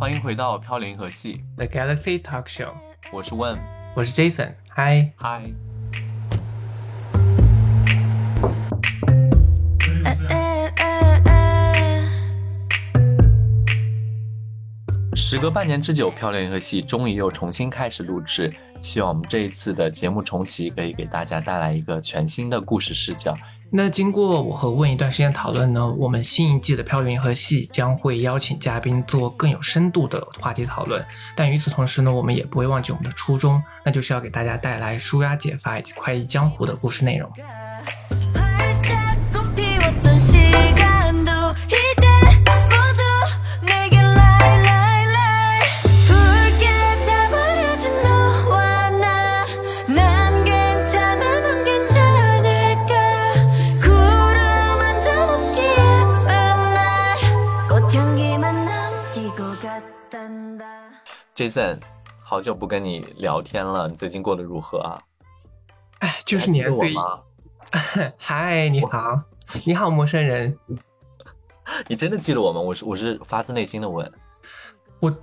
[0.00, 2.68] 欢迎回到飘零河系，The Galaxy Talk Show，
[3.10, 3.58] 我是问，
[3.96, 5.42] 我是 Jason，嗨，嗨。
[15.16, 18.54] 时隔半年之久，飘零银河系终于又重新开始录制。
[18.80, 23.36] 希望我们这一次的节目重启可以给大家带来一个全新的故事视角。
[23.70, 31.04] 那经过我和问一段时间讨论呢，我们新一季的《飘零河系》将会邀请嘉宾做更有深度的话题讨论。
[31.36, 37.30] 但与此同时呢，我们也不会忘记我们的初衷，那就是要给大家带来舒压解乏以及快意江湖的故事内容。
[61.38, 61.78] Jason，
[62.20, 64.98] 好久不跟你聊天了，你最近过得如何啊？
[66.00, 67.20] 哎，就是你对，吗？
[68.18, 69.22] 嗨，你好，
[69.64, 70.58] 你好，陌生人，
[71.86, 72.60] 你真的记得我吗？
[72.60, 74.10] 我是我是发自内心的问。
[74.98, 75.16] 我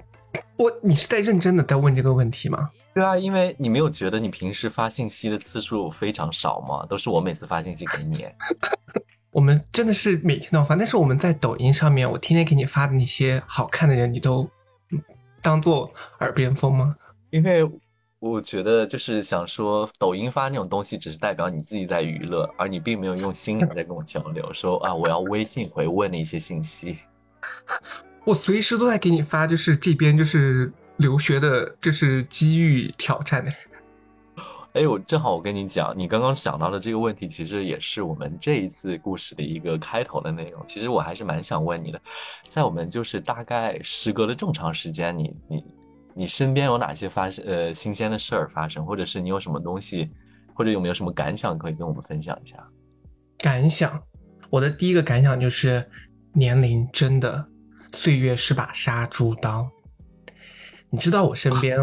[0.56, 2.70] 我，你是在认真的在问这个问题吗？
[2.94, 6.86] 对啊，因为你没有觉得你平时发信息的次数非常少吗？
[6.88, 8.16] 都是我每次发信息给你。
[9.32, 14.50] 我们真的是每天都发，但是我们在抖音上面，我天天给你发的那些好看的人，你都嗯
[15.46, 16.96] 当做耳边风吗？
[17.30, 17.64] 因为
[18.18, 26.98] 我觉得就是想说，抖音发那种东西只是代表你自己在娱乐，而你并没有用心在跟我交流，说啊我要微信回问的一些信息。
[28.26, 33.52] 我随时都在给你发，就是这边就是留学的，就是机遇挑战的。
[34.76, 40.62] 哎，我正好我跟你讲，你刚刚想到的这个问题，其实也是我们这一次故事的一个开头的内容。
[40.66, 42.02] 其实我还是蛮想问你的，
[42.50, 45.64] 在我们就是大概时隔了这么长时间，你你
[46.14, 50.10] 你身边有哪些发生呃新鲜的事儿发生，或者是你有什么东西，
[50.54, 52.58] 或者有没有什么感想可以跟我们分享一下？
[53.38, 54.04] 感想，
[54.50, 55.90] 我的第一个感想就是，
[56.34, 57.48] 年龄真的，
[57.94, 59.70] 岁月是把杀猪刀。
[60.90, 61.80] 你知道我身边，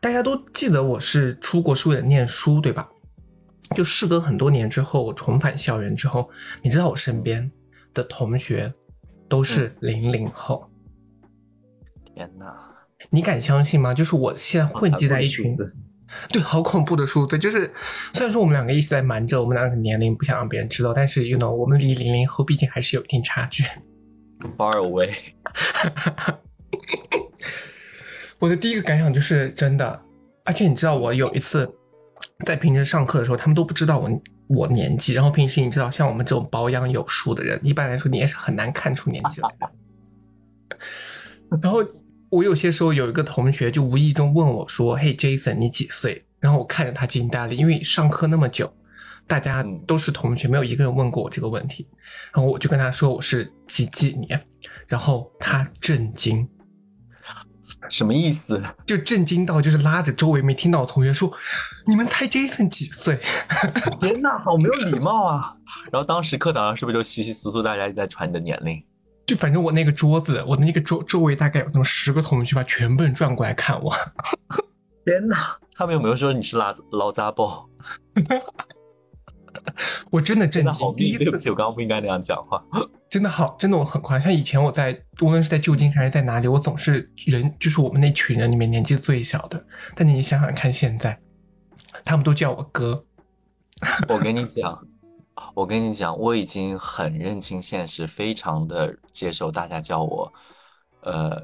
[0.00, 2.88] 大家都记得我是出国是为了念书，对吧？
[3.74, 6.30] 就事隔很多年之后，我重返校园之后，
[6.62, 7.50] 你知道我身边
[7.92, 8.72] 的同学
[9.28, 10.70] 都是零零后，
[12.14, 12.54] 天哪，
[13.10, 13.92] 你敢相信吗？
[13.92, 15.52] 就是我现在混迹在一群
[16.30, 17.38] 对，好恐怖的数字。
[17.38, 17.70] 就是
[18.14, 23.62] 虽然说我们两个一直在瞒着我们两个年龄，不想让别人知道，但是 you know，我们离零零后毕竟还是有一定差距。
[24.56, 25.12] far away。
[28.38, 30.00] 我的第一个感想就是真的，
[30.44, 31.68] 而且你知道，我有一次
[32.46, 39.70] 在平时上课的时候，他们都不知道我我年纪，然后平时你知道，像我们这种保养有术的人，一般来说你也是很难看出年纪来的。
[41.60, 41.84] 然后
[42.30, 48.72] 我有些时候有一个同学就无意中问我说：“嘿，Jason，你几岁？”然后我看着他惊呆了，因为上课那么久，
[49.26, 51.88] 大家嗯都是同学，没有一个人问过我这个问题。
[52.32, 54.40] 然后我就跟他说我是几几年，
[54.86, 56.48] 然后他震惊。
[57.88, 58.62] 什么意思？
[58.86, 61.32] 就震惊到，就是拉着周围没听到的同学说
[61.86, 63.20] ：“你们猜 Jason 几岁
[64.00, 65.54] 天哪，好没有礼貌啊！
[65.92, 68.82] 然后当时课堂上是不是就稀稀疏疏大家一直在传你的年龄？？”
[69.26, 73.94] 就反正我那个桌子，我的那个周周围大概有那么十个同学吧，全部人转过来看我。
[75.04, 77.68] 天哪，他们有没有说你是拉老杂包？
[80.10, 82.62] 我真的震真的好惊，第，一次对不起，我刚刚不应该那样讲话。
[83.10, 84.24] 真的好，真的我很夸张。
[84.24, 84.92] 像以前我在
[85.22, 89.64] 无论是在旧金山还是在哪里，我总是人就是我们那群人里面年纪最小的。
[89.94, 91.18] 但你想想看，现在
[92.04, 93.04] 他们都叫我哥，
[94.08, 94.86] 我跟你讲，
[95.54, 100.32] 我跟你讲，我已经很认清现实，非常的接受大家叫我
[101.00, 101.40] 呃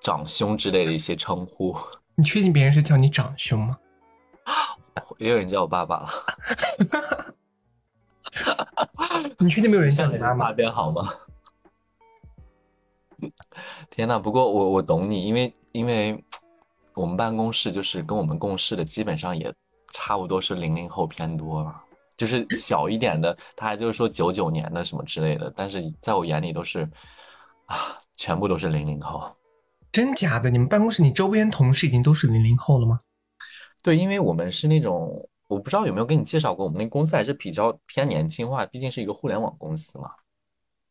[0.00, 1.76] 长兄之类的一些称呼，
[2.16, 3.78] 你确定别人是叫你长兄吗？
[5.18, 6.08] 也有人叫我爸爸了。
[9.38, 10.52] 你确定没有人叫你擦你妈妈？
[10.52, 11.12] 边好吗？
[13.90, 16.22] 天呐，不过我我懂你，因为因为
[16.94, 19.52] 我们办公室就是跟我们共事的，基本上也
[19.92, 21.82] 差不多是零零后偏多了，
[22.16, 26.88] 就是小一点的，他还就是说九九年的什么之类的，但是在我眼里都是
[27.66, 29.34] 啊，全部都是零零后。
[29.92, 30.50] 真假的？
[30.50, 33.00] 你们办公室你周边同事已经都是零零后了吗？
[33.82, 40.10] 对，因为我们是那种，我不知道有没有跟你介绍过，我们那公司还是比较偏年轻化，毕竟是一个互联网公司嘛。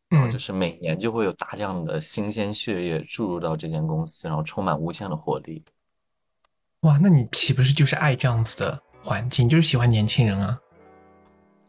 [0.09, 5.63] 然后嗯就，是每年就会有大量的新鲜血液注入到这间公司，然后充满无限的活力。
[6.81, 10.59] 哇，那你岂不是就是爱这样子的环境，就是喜欢年轻人啊？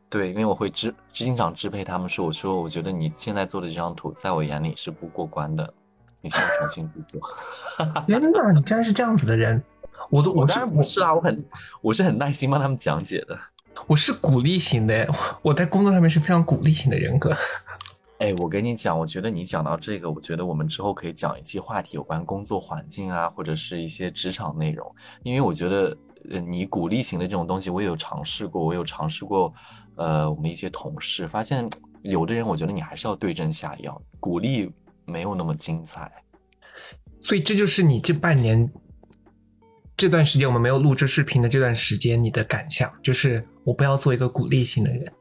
[0.09, 5.75] 对，因为我会支经常支配他们说，我说我觉得你现在做的这张图，在我眼里是不过关的，
[6.21, 7.21] 你需要重新制作。
[8.07, 9.65] 天哪，你竟然是这样子的人！
[10.11, 11.45] 我都我当然不是啊，我很
[11.81, 13.39] 我是很耐心帮他们讲解的。
[13.87, 15.07] 我是鼓励型的，
[15.43, 17.37] 我在工作上面是非常鼓励型的人格。
[18.19, 24.91] 哎，我跟你讲，我觉得你讲到这个，我觉得我们之后可以讲一期话题，有关工作环境啊，或者是一些职场内容。
[25.23, 25.95] 因为我觉得，
[26.31, 29.53] 呃，你鼓励型的这种东西，我也有尝试过，我有尝试过，
[29.97, 31.69] 呃，我们一些同事发现，
[32.01, 34.73] 有的人我觉得你还是要对症下药，鼓励
[35.05, 36.11] 没有那么精彩。
[37.21, 38.73] 所以这就是你这半年
[39.97, 45.13] 这段时间我们没有录制视频的这段时间，你的感想就是我不要做一个鼓励型的人。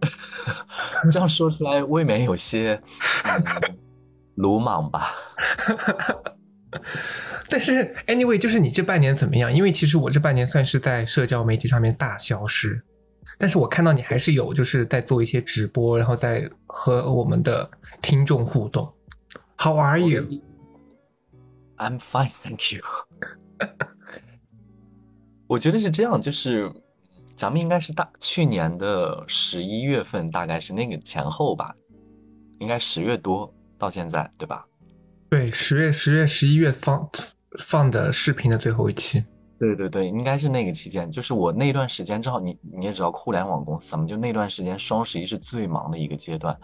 [1.10, 2.80] 这样说出来未免有些、
[3.24, 3.44] 嗯、
[4.34, 5.08] 鲁莽吧？
[7.48, 9.52] 但是 anyway，就是你这半年怎么样？
[9.52, 12.80] 因为其实我这半年算是在社交媒体上面大消失，
[13.38, 17.68] 但是我看到你还是有就是在做一些直播，然后在和我们的
[18.02, 18.92] 听众互动。
[19.56, 22.82] How are you？I'm fine, thank you。
[25.46, 26.72] 我觉得是这样，就是
[27.34, 31.74] 咱们应该是大去年的十一月份，大概是那个前后吧，
[32.58, 34.64] 应该十月多到现在，对吧？
[35.28, 37.08] 对，十月、十月、十一月放
[37.58, 39.24] 放的视频的最后一期。
[39.58, 46.58] 对对对，应该是那个期间，就是我那段时间正好你你也知道，互联网公司嘛，就那段时间双十一是最忙的一个阶段，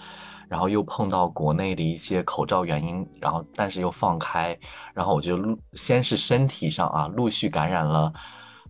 [0.49, 4.57] 然后又碰到国内的一些口罩原因，然后但是又放开，
[4.95, 8.13] 然后我就陆先是身体上啊陆续感染了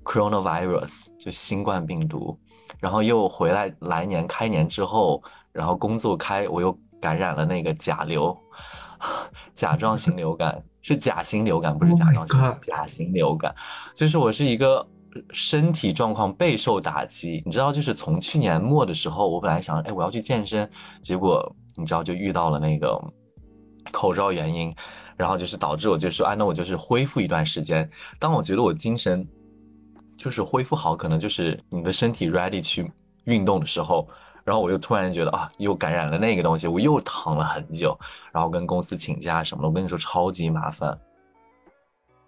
[0.05, 2.38] coronavirus 就新冠病毒，
[2.81, 8.37] 然后又回来来年开年之后，然后工作开我又感染了那个甲流，
[9.55, 13.55] 甲状腺流感是甲型流感，不是 Oh 甲状型 God 甲型流感，
[13.94, 14.87] 就是我是一个
[15.32, 17.43] 身体状况备受打击。
[17.44, 20.69] 你知道，就是从去年末的时候，我本来想，哎，我要去健身，
[21.02, 23.00] 结果你知道就遇到了那个
[23.93, 24.75] 口罩原因，
[25.17, 27.88] 然后就是导致我就说，哎，那我就是恢复一段时间。
[28.19, 29.26] 当我觉得我精神
[30.17, 32.90] 就是恢复好，可能就是你的身体 ready 去
[33.25, 34.08] 运动的时候，
[34.44, 37.99] 然后我又突然觉得啊，又感染了那个东西，我又躺了很久，
[38.32, 40.99] 然后跟公司请假什么的，我跟你说超级麻烦。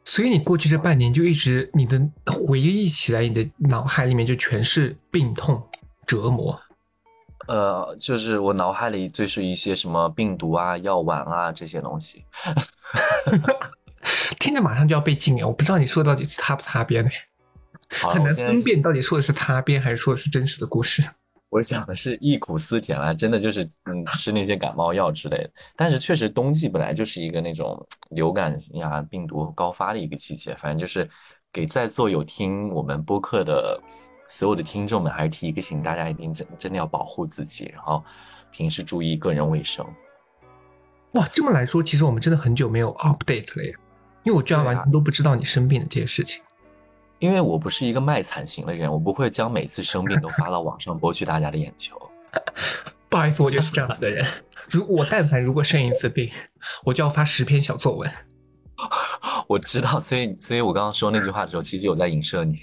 [0.05, 5.63] 所以你过去这半年就一直你的回忆起来，你的脑海里面就全是病痛
[6.07, 6.59] 折磨。
[7.49, 12.25] 呃，就是我脑海里就是一些什么病毒啊、药丸啊这些东西。
[14.39, 15.47] 听着马上就要被禁言！
[15.47, 17.11] 我不知道你说的到底是擦不擦边呢，
[17.91, 21.03] 很难分辨到底说的是擦边还是说的是真实的故事。
[21.51, 25.51] 我想的是忆苦思甜啊，真的就是嗯吃那些感冒药之类的。
[25.75, 31.09] 但是确实冬季本来就是一个那种流感呀、病毒高发的一个季节，反正就是
[31.51, 33.81] 给在座有听我们播客的
[34.29, 38.05] 所有的听众们，还是提一个醒，大家一定真真的要保护自己，然后
[38.53, 39.85] 平时注意个人卫生。
[41.13, 43.75] 哇，这么来说，其实我们真的很久没有 update 了耶，
[44.23, 46.43] 因为我居然完全都不知道你生病的这些事情。
[47.19, 52.01] 因为我不是一个卖惨型的人，我不会将每次生病都发到网上博取大家的眼球。
[53.09, 54.25] 不好意思，我就是这样子的人。
[54.69, 56.31] 如我但凡如果生一次病，
[56.85, 58.09] 我就要发十篇小作文。
[59.49, 62.59] 我知道，所以所以我刚刚说那句话的时候，其实有在影射你。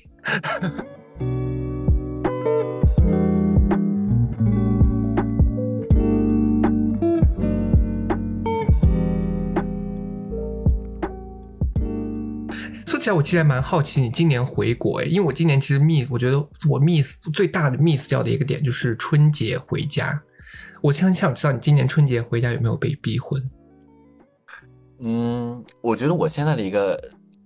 [13.05, 20.19] 说起来，我其实还蛮好奇你今年回国诶，因为我今年其实 miss，我觉得我 miss 最大的 miss 掉的一个点就是春节回家。
[20.81, 23.41] 我很想知道你今年春节回家有没有被逼婚？
[24.99, 26.99] 嗯，我觉得我现在的一个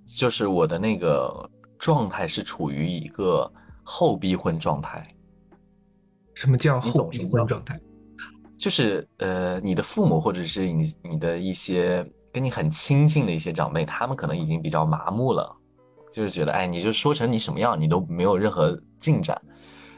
[0.06, 3.52] 就是我的那个状态是处于一个
[3.84, 5.06] 后逼婚状态，
[6.36, 7.78] 什么叫后逼婚状态？
[8.58, 15.56] 就是呃，你的父母或者是你你的一些跟你很亲近的一些长辈，他们可能已经比较麻木了，
[16.12, 19.40] 就是觉得哎，你就说成你什么样，你都没有任何进展，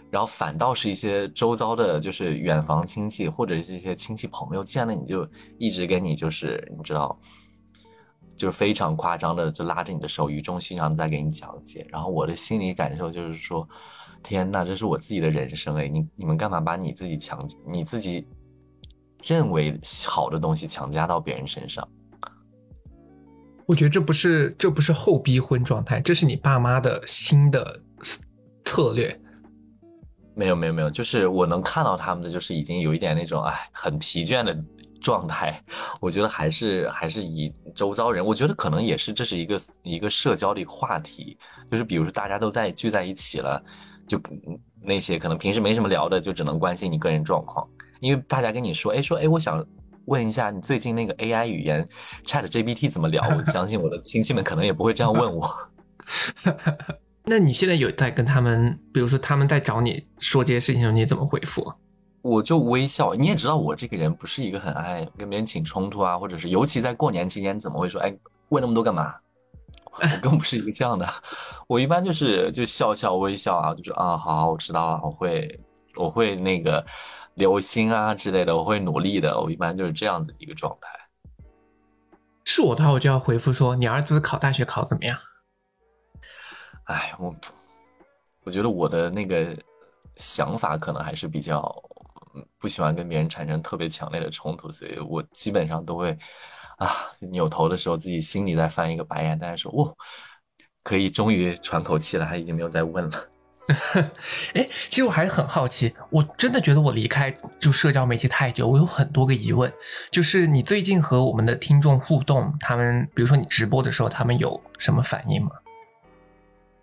[0.10, 7.20] 然后反倒是一些周遭的，就是远房亲戚或者是一些亲戚朋友见了你就一直跟你就是你知道，
[8.38, 13.68] 就是非常夸张的就拉着你的手，语重心长的在给你讲解，然后我的心理感受就是说，
[14.24, 18.26] 天呐，这是我自己的人生哎，你你们干嘛把你自己强你自己
[19.24, 21.88] 认为好的东西强加到别人身上？
[23.72, 27.80] 我觉得这不是这不是后逼婚状态，这是你爸妈的新的
[28.66, 29.18] 策略。
[30.36, 34.54] 没有没有没有，就是我能看到他们的，就是已经有一点那种哎很疲倦的
[35.00, 35.58] 状态。
[36.02, 41.38] 我觉得还是还是以周遭人，我觉得可能也是这是一个一个社交的一个话题，
[41.72, 43.64] 就是比如说大家都在聚在一起了，
[44.06, 44.20] 就
[44.82, 47.66] 那些可能平时没什么聊的，就只能关心你个人状况，
[48.02, 49.66] 因为大家跟你说，哎说哎我想
[50.06, 51.86] 问一下你最近那个 AI 语言
[52.26, 53.24] Chat GPT 怎么聊？
[53.38, 55.50] 我相信我的亲戚们可能也不会这样问我。
[57.26, 61.72] 那你现在有在跟他们，比如说他们在找你说这些事情的时候，你怎么回复？
[62.24, 63.14] 我就微笑。
[63.14, 68.16] 你也知道我这个人不是一个很爱跟别人起冲突啊，或者是尤其在过年期间，怎么会说哎
[68.50, 69.14] 问那么多干嘛？
[69.92, 71.08] 我更不是一个这样的，
[71.68, 75.60] 我一般就是就笑笑微笑啊，就说啊好，我知道了，我会
[75.96, 76.84] 我会那个
[77.36, 79.40] 留心啊之类的，我会努力的。
[79.40, 80.90] 我一般就是这样子一个状态。
[82.44, 85.18] 是我的话，我就要回复说你儿子考大学考怎么样？
[86.86, 87.34] 哎，我
[88.44, 89.56] 我觉得我的那个
[90.18, 91.64] 想法可能还是比较
[92.60, 96.12] 不喜欢跟别人产生特别强烈的冲突，所以我基本上都会
[96.78, 99.96] 啊扭头的时候自己心里在翻一个白眼，但是说哦，
[100.84, 103.30] 可以终于喘口气了，他已经没有再问了。
[104.54, 109.72] 哎，其实我还是很好奇，我真的觉得我离开就社交媒体太久，我有很多个疑问。
[110.10, 115.52] 就是你最近和我们的听众互动，他们比如说你直播的时候，他们有什么反应吗？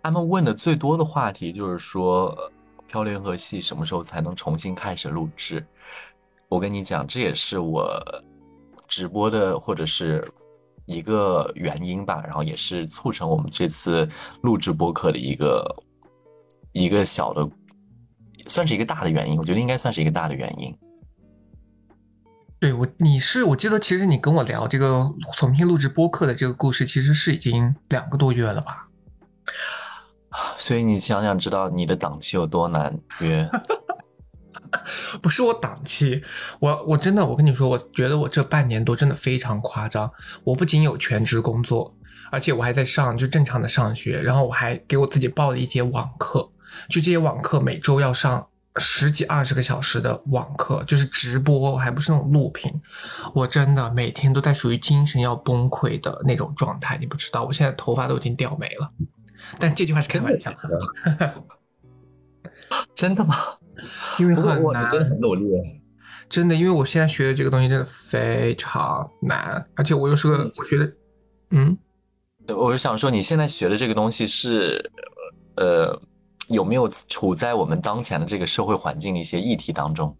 [0.01, 2.35] 他们问的最多的话题就是说，
[2.87, 5.65] 漂流银河系什么时候才能重新开始录制？
[6.47, 8.01] 我跟你讲，这也是我
[8.87, 10.27] 直播的或者是
[10.85, 14.07] 一个原因吧，然后也是促成我们这次
[14.41, 15.63] 录制播客的一个
[16.71, 17.49] 一个小的，
[18.47, 19.37] 算是一个大的原因。
[19.37, 20.77] 我觉得应该算是一个大的原因。
[22.59, 28.87] 对我，你是我记得，其实你跟我聊这个重新录制播客的这个故事，其实是已经两个多月了吧？
[30.57, 33.49] 所以你想想，知道你的档期有多难约？
[35.21, 36.21] 不是我档期，
[36.59, 40.11] 我我真的，我跟你说，我觉得我这半年多真的非常夸张。
[40.43, 41.95] 我不仅有全职工作，
[42.29, 46.47] 而且我还在上就正常的上学，然后我还给我自己报了一节网课，
[46.89, 48.47] 就这些网课每周要上
[48.77, 52.73] 十几二十个小时的网课，就是直播，还不是那种录屏。
[53.33, 58.91] 我真的每天都在属于精神要崩溃的那种状态，你不知道，我现在头发都已经掉没了。
[59.57, 61.43] 但这句话是开玩笑的，
[62.93, 63.35] 真的吗？
[64.17, 64.61] 因为很难。
[64.61, 65.45] 我真的很努力。
[66.29, 70.93] 真的，因为我现在学的这个东西真的非常难，而且我又是个我学的，
[71.49, 71.75] 嗯，
[72.49, 74.91] 我是想说，你现在学的这个东西是，
[75.55, 75.99] 呃，
[76.49, 80.15] 有没有处在我们当前的这个社会环境的一些议题当中？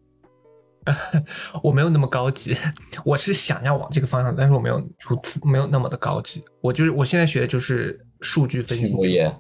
[1.61, 2.55] 我没有那么高级，
[3.03, 6.43] 我是想要往这个方向，但是我没有出没有那么的高级。
[6.61, 9.35] 我就是我现在学的就是数据分析畜牧业，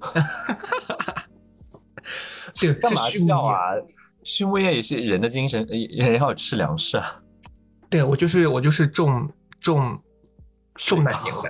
[2.60, 3.08] 对，干嘛？
[3.08, 3.58] 笑啊？
[4.24, 7.20] 畜牧业也是人的精神，呃人要吃粮食啊。
[7.88, 9.98] 对我就是我就是种种
[10.74, 11.48] 种奶牛的，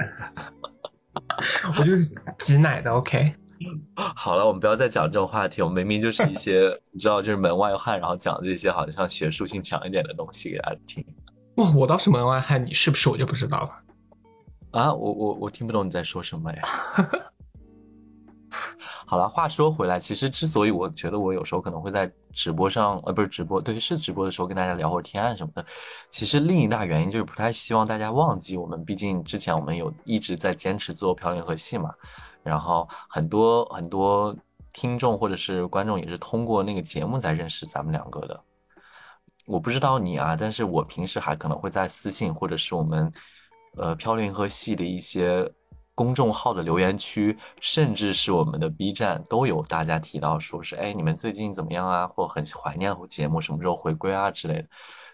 [1.79, 2.05] 我就是
[2.39, 2.91] 挤奶的。
[2.93, 3.33] OK，
[4.17, 5.63] 好了，我们不要再讲这种话题。
[5.63, 11.05] 我们明明就是一些 你知道，就是门外汉，然后讲这些好像学术性强一点的东西给大家听
[11.57, 14.81] 哇，我倒是门外汉，你是不是我就不知道了。
[14.81, 14.93] 啊。
[14.95, 16.63] 我我我听不懂你在说什么呀。
[19.07, 25.65] 好了，话说回来，其实之所以我觉得我有时候可能会在直播上，呃，不是直播，对，是直播的时候跟大家聊会儿天啊什么的，
[26.09, 31.93] 其实另一大原因就是不太希望大家忘记我们，毕竟之前我们有一直在坚持做漂流银河系嘛，
[32.43, 34.35] 然后很多很多
[34.73, 38.43] 听众或者是观众也是通过那个节目才认识咱们两个的。
[39.47, 43.11] 我不知道你啊，但是我平时还可能会在私信或者是我们
[43.77, 45.51] 呃漂流银河系的一些
[45.95, 54.69] 公众号的留言区，甚至是我们的 B 站都有大家提到说是哎你们最近怎么样啊，或很怀念节目什么时候回归啊之类的。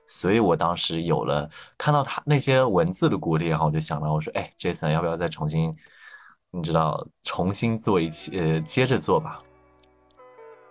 [0.06, 5.74] 所以我当时有了看到他那些文字的鼓励，然后我就想到我说哎 Jason 要不要再重新，
[6.50, 9.38] 你知道重新做一期呃接着做吧。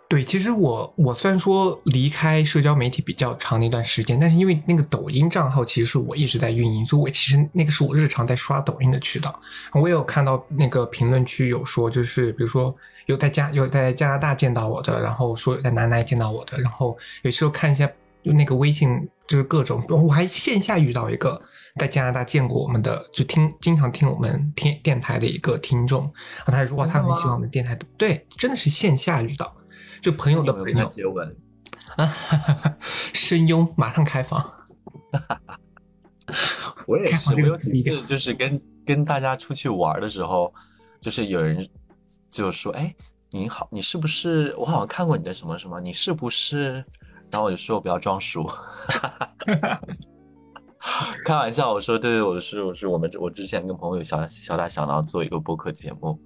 [0.09, 9.37] 对，其实我我虽然说离开社交媒体比较长的一段时间，但是因为那个抖音账号其实是我一直在运营，所以我其实那个是我日常在刷抖音的渠道。
[9.73, 12.73] 我也有看到那个评论区有说，就是比如说
[13.07, 17.85] 有在加有在加拿大见到我的，然后说有在南南见到我的，然后有时候看一下
[18.23, 21.41] 就那个微信就是各种，我还线下遇到一个
[21.79, 26.03] 在加拿大见过我们的，就听经常听我们听电台的一个听众，
[26.37, 29.53] 然后他就说哇，他很喜欢我们电台的，对，真的是线下遇到。
[30.01, 31.35] 就朋友的朋友有没有跟他接吻？
[31.97, 32.13] 啊，
[33.13, 34.53] 声优马上开房，
[36.87, 40.53] 我也是，我有几次就是跟跟大家出去玩的时候，
[41.01, 41.67] 就是有人
[42.29, 42.93] 就说：“哎，
[43.31, 44.55] 你好，你是不是？
[44.57, 46.83] 我好像看过你的什么什么，你是不是？”
[47.31, 48.45] 然后我就说：“我不要装熟。
[51.25, 56.17] ”开玩笑，我说：“对对，我是我是我们我之前跟朋友小小打小闹做一个播客节目，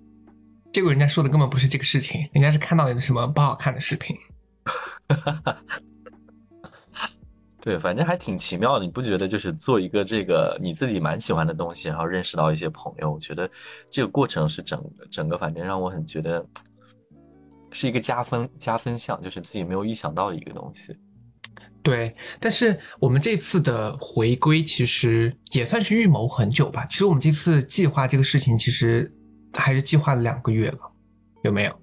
[0.71, 4.15] 结果人家说的根本不是这个事情，人家是看到你的什么不好看的视频。
[7.63, 9.27] 对，反正还挺奇妙的，你不觉得？
[9.27, 13.49] 就是做一个这个你自己蛮喜欢的东西，然后认识到一些朋友，我觉得
[13.89, 16.43] 这个过程是整整个，反正让我很觉得
[17.71, 20.95] 是一个加分加分项，就是自己没有预想到的一个东西。
[21.83, 26.85] 对，但是我们这次的回归其实也算是预谋很久吧。
[26.85, 29.11] 其实我们这次计划这个事情，其实
[29.53, 30.79] 还是计划了两个月了，
[31.43, 31.75] 有没有？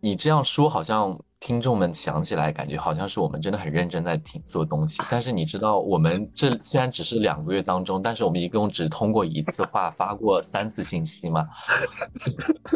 [0.00, 5.02] 你这样说，好像听众们想起来，感觉好像是我们真的很认真在听做东西。
[5.10, 11.44] 但是你知道，我们这虽然只是两个月当中，但是我们一共只通过一次话发过三次信息嘛？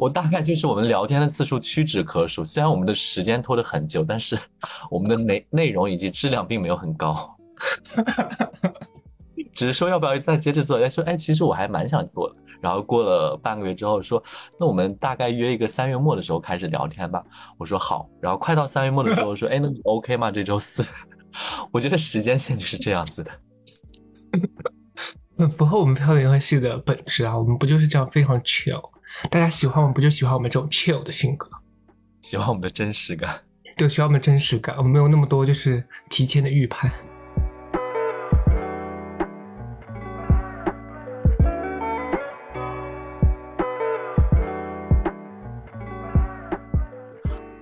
[0.00, 2.44] 我大概就是我们聊天的次数屈指可数。
[2.44, 4.36] 虽然我们的时间拖得很久，但是
[4.90, 7.38] 我们的内内容以及质量并没有很高。
[9.56, 10.78] 只是说要不要再接着做？
[10.78, 12.36] 再说，哎，其实我还蛮想做的。
[12.60, 14.22] 然后过了半个月之后说，
[14.60, 17.24] 那我们大概约一个三月末的时候开始聊天吧。
[17.56, 18.08] 我说好。
[18.20, 20.30] 然后快到三月末的时候说，哎，那你 OK 吗？
[20.30, 20.84] 这周四？
[21.72, 23.32] 我觉得时间线就是这样子的，
[25.38, 27.36] 很符合我们漂流银河系的本质啊。
[27.36, 28.82] 我们不就是这样非常 chill？
[29.30, 31.48] 大家喜欢我们，不就喜欢我们这种 chill 的性格？
[32.20, 33.40] 喜欢我们的真实感。
[33.76, 34.76] 对，喜欢我们真实感。
[34.76, 36.90] 我们没有那么多就是提前的预判。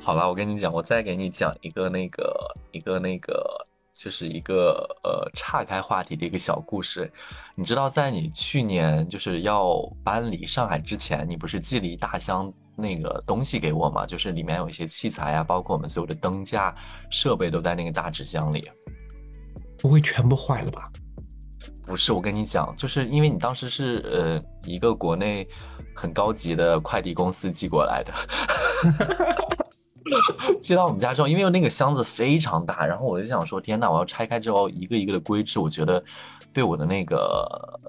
[0.05, 3.43] 好了，我跟你讲，我再给你讲一个那个一个那个，
[3.95, 7.11] 就是一个呃岔开话题的一个小故事。
[7.57, 14.05] 你知道，在你去年就是要搬离上海之前，你不是寄了一大箱那个东西给我吗？
[14.05, 16.77] 就是里面有一些器材啊，包括我们所有的灯架
[17.11, 18.71] 设备都在那个大纸箱里。
[19.79, 20.93] 不会全部坏了吧？
[21.87, 25.49] 不是，我跟你讲，就是因为你当时是呃一个国内
[25.95, 28.13] 很高级的快递公司寄过来的。
[30.61, 36.03] 寄到我们家之后，因为那个箱子非常大，然后我就想说，天呐，我要拆开之后一个一个的规制，我觉得
[36.53, 37.81] 对我的那个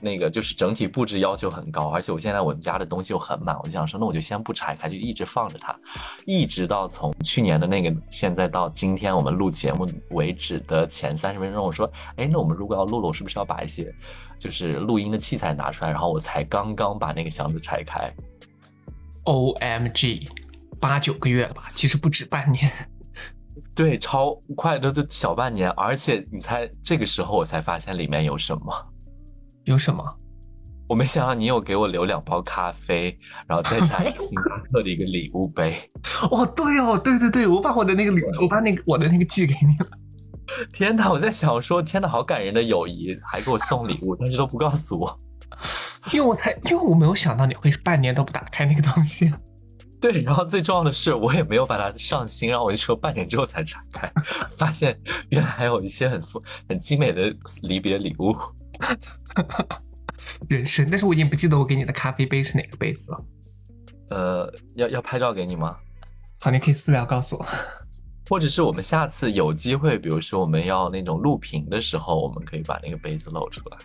[0.00, 5.74] 那个就是整体布置要求很高，而且我现在我们家的东西又很满，我就想说，那我就先不拆开，就一直放着它，
[6.24, 13.92] 一直到从去年的那个现在到今天我们录节目为止的前三十分钟，我说，哎，那我们如果要录了，我是不是要把一些
[14.38, 15.90] 就是录音的器材拿出来？
[15.90, 18.12] 然后我才刚刚把那个箱子拆开。
[19.24, 20.28] O M G，
[20.84, 21.70] 八九个月了吧？
[21.74, 22.70] 其实不止半年。
[23.74, 28.92] 对，超快的的小半年，而且你猜这个时候我才发现里面有什么？
[29.64, 30.04] 有什么？
[30.86, 35.74] 我没想到你有给我留两包咖啡，然后再加一个星巴克的一个礼物杯。
[36.30, 39.86] 哦，对哦，对对对，我把我的那个礼，我把那个我的那个寄给你了。
[40.70, 41.10] 天哪！
[41.10, 45.18] 我在想说，天哪，好感人的友谊，还给我送礼物，但是都不告诉我。
[46.12, 49.32] 因为我才，因为我没有想到你会半年都不打开那个东西。
[50.04, 54.12] 对，然后最重要的是，我也没有把它上新，然后我就说半年之后才拆开，
[54.50, 58.36] 发现原来还有一些很富很精美的离别礼物。
[60.50, 63.24] 人生，但是我已经不记得我给你的咖啡杯是哪个杯子了。
[64.10, 65.74] 呃，要要拍照给你吗？
[66.38, 67.46] 好，你可以私聊告诉我。
[68.28, 73.78] 或者是我们下次有机会，比如说我们要那种录屏的时候，我们可以把那个杯子露出来。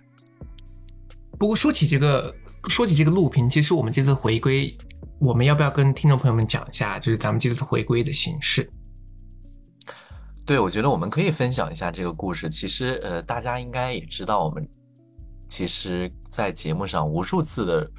[1.39, 2.35] 不过说起这个，
[2.67, 4.77] 说起这个录屏，其实我们这次回归，
[5.19, 8.69] 我们要不要跟听众朋友们讲一下，就是咱们这次回归的形式？
[10.45, 12.49] 对，我觉得我们可以分享一下这个故事。
[12.49, 14.65] 其实，呃，大家应该也知道，我们
[15.49, 17.91] 其实，在节目上无数次的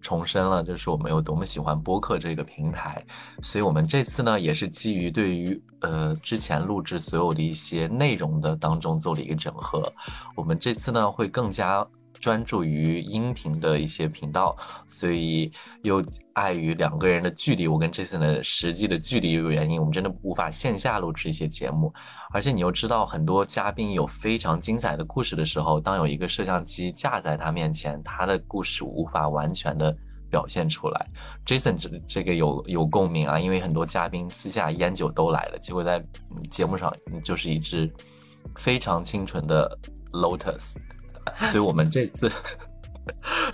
[0.00, 3.04] 重申了，就是我们有多么喜欢播客这个平台。
[3.42, 9.92] 所以，我们这次呢，也是基于对于呃之前录制所有的一些内容的当中做了一个整合。
[10.36, 11.84] 我们这次呢，会更加。
[12.20, 14.56] 专注于音频的一些频道，
[14.86, 15.50] 所以
[15.82, 16.04] 又
[16.34, 21.92] 碍于两个人的距离，我跟 Jason 的实际的距离有原因，我们真的无法线下录制一些节目。
[22.32, 29.96] 而且你又知道，很多嘉宾有非常精彩的故事的时候，当有一个摄像机架在他面前，他的故事无法完全的
[30.28, 31.06] 表现出来。
[31.46, 36.00] Jason 这这个有有共鸣啊，因为很多嘉宾私下烟酒都来了，结果在
[36.50, 37.90] 节目上就是一只
[38.56, 39.78] 非常清纯的
[40.12, 40.76] Lotus。
[41.36, 42.30] 所以我们这次，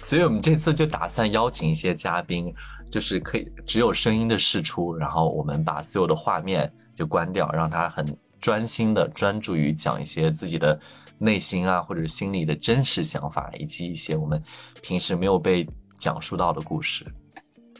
[0.01, 2.53] 所以我们这次就打算邀请一些嘉宾，
[2.91, 8.07] 就是可以只有声音的释出，然后我们把所有的画面就关掉，让他很
[8.41, 10.79] 专心的专注于讲一些自己的
[11.19, 14.43] 内心啊，或者心里的真实想法，以及一些我们
[14.83, 15.67] 平时没有被
[15.99, 17.07] 讲述到的故事。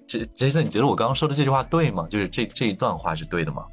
[0.07, 2.07] 这杰森，你觉得我刚刚说的这句话对吗？
[2.09, 3.65] 就是这这一段话是对的吗？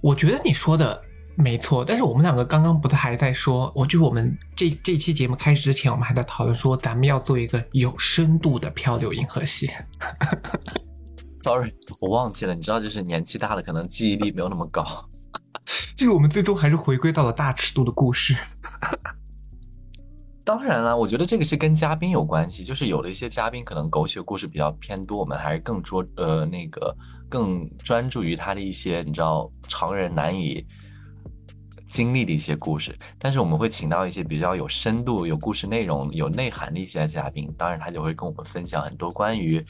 [0.00, 1.02] 我觉得你说的。
[1.34, 9.70] 没错，但是我们两个刚刚不是还在说，我就是我们这这期节目开始之前，我们还在讨论说，咱们要做一个有深度的漂流银河系。
[11.38, 14.84] Sorry，我忘记了，你知道，就是年纪大了，可能记忆力没有那么高。
[15.96, 18.36] 就是我们最终还是回归到了大尺度的故事。
[20.44, 26.94] 当然了，我觉得这个是跟嘉宾有关系，就是有的一些嘉宾可能狗血故事比较偏多，我们还是更着呃那个
[27.28, 30.64] 更专注于他的一些你知道常人难以
[31.92, 32.98] 经历的一些故事。
[33.18, 39.62] 但是我们会请到一些比较有深度、有故事内容、有内涵的一些嘉宾，当然他就会跟我们分享很多关于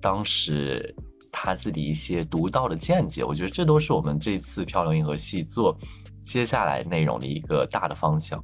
[0.00, 0.94] 当时
[1.32, 3.24] 他自己一些独到的见解。
[3.24, 5.76] 我觉得这都是我们这次漂流银河系做
[6.22, 8.42] 接下来内容的一个大的方向。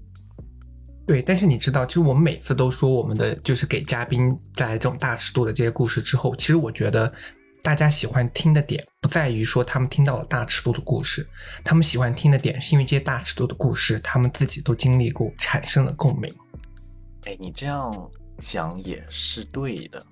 [1.06, 7.10] 对，但是你知道，其实我们每次都说我们的就是给嘉宾带来这种大尺度的这些故事之后，其实我觉得
[7.62, 11.28] 大家喜欢听的点不在于说他们听到了大尺度的故事，
[11.64, 16.34] 他们喜欢听的点是因为这些大尺度的故事他们自己都经历过，产生了共鸣。
[17.24, 20.04] 哎，你这样讲也是对的。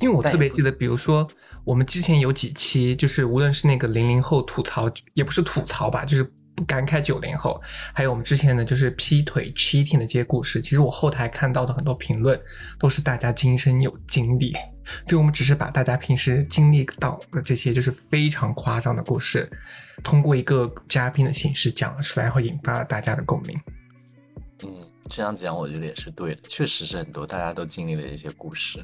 [0.00, 1.26] 因为我特别记得，比如说
[1.64, 7.60] 我们之前有几期，就是无论是那个零零后吐槽，也不是吐槽吧，就是不感慨九零后，
[7.92, 12.40] 还有我们之前的就是劈腿 cheating 的这些故事，其实我后台看到的很多评论
[12.78, 14.54] 都是大家今生有经历，
[15.06, 19.48] 所以我们只是把大家平时经历到的这些就是非常夸张的故事，
[20.02, 23.60] 通过一个嘉宾的形式讲了出来，然后引发了大家的共鸣。
[24.64, 24.74] 嗯，
[25.10, 28.82] 这样讲我觉得也是对的，确实是很多大家都经历了一些故事。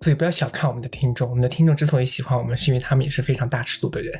[0.00, 4.18] 所以不要小看我们的听众，我们的听众之所以喜欢我们，是因为他们也是非常大尺度的人。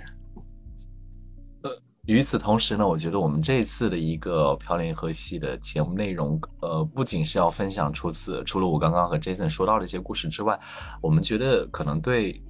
[2.07, 10.59] 与此同时呢，我觉得我们这次的一个漂流银河系的节目内容，呃，不仅是要分享出次除了我刚刚和 Jason 说到的一些故事之外，
[11.03, 12.43] 我们觉得可能对，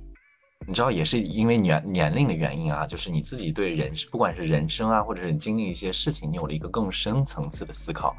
[0.66, 8.16] 你知道，也是因为年年龄的原因啊，就是你自己对人生，不管是人生啊，或者是你经历一些事情，你有了一个更深层次的思考，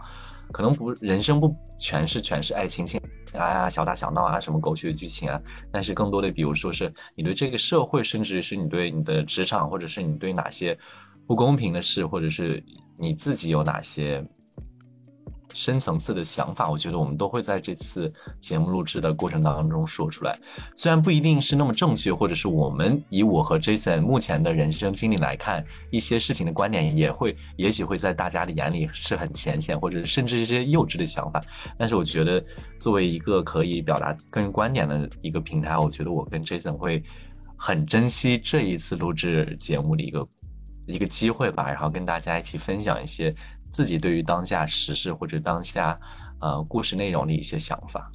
[0.51, 3.01] 可能不人生不全是全是爱情情
[3.33, 5.41] 啊、小打小闹啊、什么狗血剧情啊，
[5.71, 10.77] 但是更多的，比如说是你对这个社会，甚至是你对你的职场，或者是你对哪些
[11.31, 12.61] 不公平的事，或者是
[12.97, 14.21] 你自己有哪些
[15.53, 20.37] 深层次的想法，我觉得我们都会在这次节目录制的过程当中说出来。
[20.75, 31.41] 虽然不一定是那么正确，或者是我们以我和 Jason 目前的人生经历来看，一些事情的观点也会，也许会在大家的眼里是很浅显，或者甚至是一些幼稚的想法。
[31.77, 32.43] 但是我觉得，
[32.77, 37.01] 作为一个可以表达个人观点的一个平台，我觉得我跟 Jason 会
[37.55, 40.27] 很珍惜这一次录制节目的一个
[40.85, 43.33] 一个机会吧，然后跟大家一起分享一些
[43.71, 45.97] 自己对于当下时事或者当下
[46.39, 48.11] 呃故事内容的一些想法。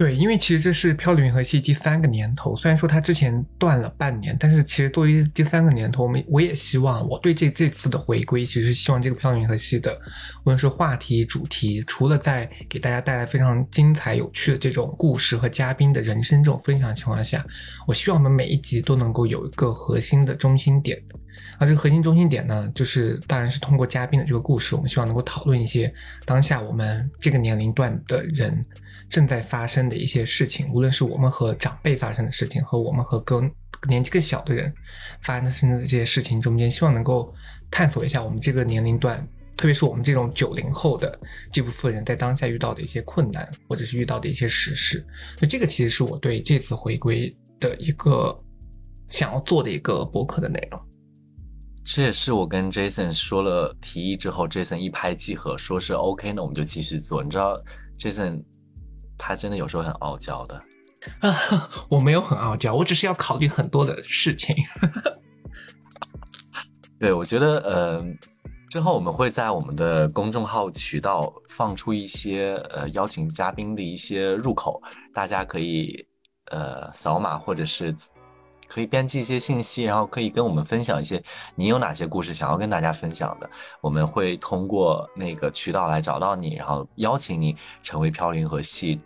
[0.00, 9.94] 对，因为其实这是《漂流银河系》第三个年头，虽然说它之前断了半年，但是其实作为第三个年头，我们我也希望我对这这次的回归，其实是希望这个《漂流银河系》的，
[10.44, 17.44] 无论是话题、主题，除了在给大家带来非常精彩、有趣的这种故事和嘉宾的人生这种分享情况下，
[17.86, 20.98] 我希望我们每一集都能够有一个核心的中心点。
[21.58, 25.92] 而这个核心中心点呢，就是当然是通过嘉宾的这个故事，我们希望能够讨论一些
[26.24, 28.64] 当下我们这个年龄段的人
[29.10, 33.50] 正在发生的一些事情，无论是我们和长辈发生的事情，和我们和更
[33.88, 34.72] 年纪更小的人
[35.22, 37.34] 发生的这些事情中间，希望能够
[37.70, 41.18] 探索一下我们这个年龄段，特别是我们这种九零后的
[41.52, 45.04] 这部分人在当下遇到的一些困难，或者是遇到的一些实事。
[45.36, 48.38] 所以这个其实是我对这次回归的一个
[49.08, 50.80] 想要做的一个博客的内容。
[51.84, 57.24] 这也是我跟 Jason 说了提议之后，Jason 一拍即合，说是 OK，那我们就继续做。
[57.24, 57.60] 你知道
[57.98, 58.40] ，Jason
[59.20, 60.56] 他真的有时候很傲娇的。
[61.20, 61.34] 啊，
[61.88, 64.56] 我没有很傲娇，我只是要考虑很多的事情。
[66.98, 68.04] 对，我觉得，呃，
[68.68, 74.78] 之后我们会在我们的公众号渠道放出一些呃邀请嘉宾的一些入口，
[75.14, 76.06] 大家可以
[76.50, 77.96] 呃扫码或者是
[78.68, 81.22] 可以编辑一些信息，然后可以跟我们分享一些
[81.54, 83.48] 你有哪些故事想要跟大家分享的，
[83.80, 89.00] 我们会通过那个渠道来找到你，然后邀请你成为飘零和系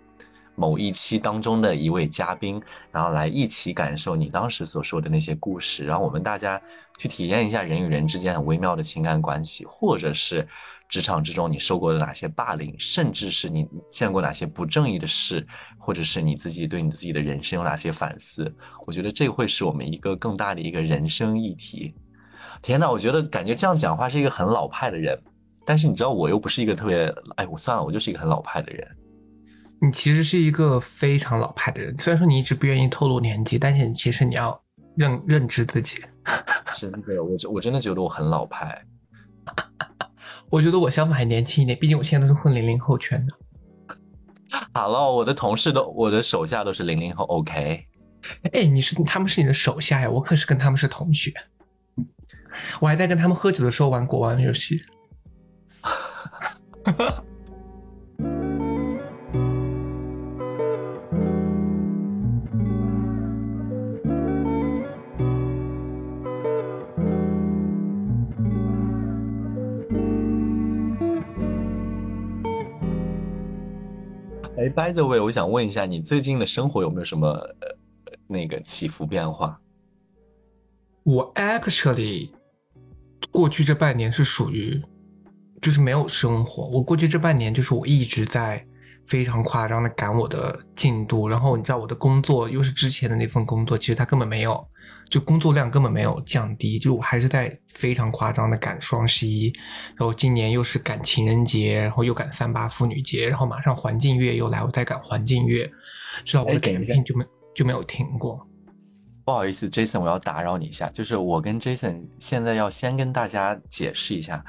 [0.56, 6.60] 某一期当中的一位嘉宾，然后来一起感受你当时所说的那些故事，然后我们大家
[6.98, 10.46] 去体验一下人与人之间很微妙的情感关系，或者是
[10.88, 15.44] 职场之中你受过的哪些霸凌，甚至是你见过哪些不正义的事，
[15.78, 18.54] 或者是你自己对你自己的人生有哪些反思。
[18.86, 21.94] 我觉得这会是我们一个更大的一个人生议题。
[22.62, 25.20] 天呐，我觉得感觉这样讲话是一个很老派的人，
[25.66, 28.96] 但是你知道我又不是一个特别，哎，我算了，我就是一个很老派的人。
[29.84, 34.58] 你其实是一个非常老派的人，虽然说你一直不愿意透露年纪，但是你其实你要
[34.96, 35.98] 认认知自己。
[36.74, 38.82] 真的，我我真的觉得我很老派。
[40.48, 43.34] 我觉得我相反还年轻一点，毕竟我现在都是混零零后圈的。
[44.72, 47.86] 好了，我的同事都，我的手下都是零零后，OK。
[48.52, 51.30] 哎，你是他们是你的手下呀，我可是跟他们是同学。
[52.80, 54.80] 我还在跟他们喝酒的时候玩国王游戏。
[74.56, 77.76] 哎，by the way，我想问一下，你最近的生活有没有什么呃
[78.28, 79.58] 那个起伏变化？
[81.02, 82.30] 我 actually
[83.32, 84.80] 过去这半年是属于
[85.60, 88.64] 就是没有生活，我过去这半年就是我一直在
[89.08, 94.64] 非常夸张的赶我的进度，然后你知道我的工作又是之前的那份工作，其实它根本没有，
[95.08, 99.52] 就工作量根本没有降低，就我还是在非常夸张的赶双十一，
[99.96, 105.70] 然后今年又是赶情人节，然后又赶三八妇女节，然后马上环境月又来，我在赶环境月，
[106.24, 108.46] 知道我的哎等一下 campaign 就没就没有停过。
[109.24, 114.44] 不好意思，Jason，我要打扰你一下，就是我跟 Jason 现在要先跟大家解释一下，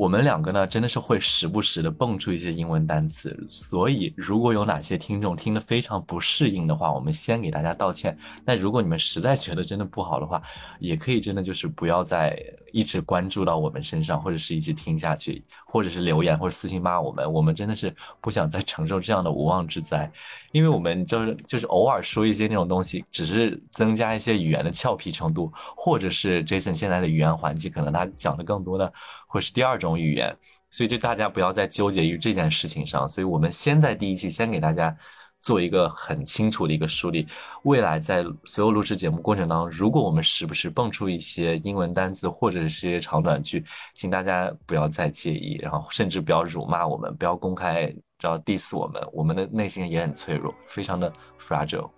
[0.00, 8.16] 我们两个呢真的是会时不时的蹦出一些英文单词，所以如果有哪些听众听得非常不适应的话，我们先给大家道歉。
[8.42, 10.40] 但如果你们实在觉得真的不好的话，
[10.78, 12.34] 也可以真的就是不要再
[12.72, 20.10] 一直关注到我们身上，或者是一直听下去，或者是留言或者私信骂我们，我们真的是不想再承受这样的无妄之灾。
[20.52, 28.92] 因为我们就是就是偶尔说一些那种东西，只是增加一些语言的俏皮程度，或者是 Jason 现在的语言环境，可能他讲的更多的
[29.26, 30.36] 会是第二种语言，
[30.70, 33.08] 所以就大家不要再纠结于这件事情上。
[33.08, 34.94] 所以我们先在第一期先给大家
[35.38, 37.26] 做一个很清楚的一个梳理，
[37.62, 51.90] 未来在所有录制节目过程当中，如果我们时不时蹦出一些英文单词或者是一些长短句，请大家不要再介意，然后甚至不要辱骂我们，不要公开知道 diss 我们，我们的内心也很脆弱，非常的 fragile。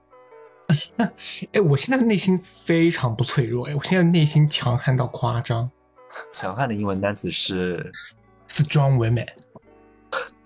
[1.53, 5.69] 哎，我现在的内心非常不脆弱，哎，我现在内心强悍到夸张
[6.33, 7.91] 强悍的英文单词是
[8.49, 9.27] ，，strong women。